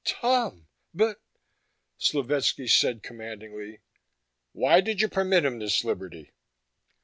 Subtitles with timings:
[0.03, 0.67] "Tom!
[0.95, 1.21] But"
[2.01, 3.81] Slovetski said commandingly,
[4.51, 6.31] "Why did you permit him his liberty?"